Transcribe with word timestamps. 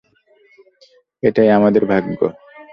এটাই 1.23 1.49
আমাদের 1.49 1.83
ভাগ্য। 1.85 2.19